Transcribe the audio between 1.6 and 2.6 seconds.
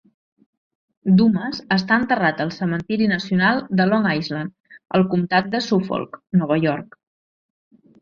està enterrat al